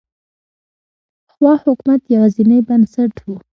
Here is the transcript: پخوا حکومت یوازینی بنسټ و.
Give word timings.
پخوا 1.27 1.53
حکومت 1.65 2.01
یوازینی 2.13 2.59
بنسټ 2.67 3.15
و. 3.25 3.33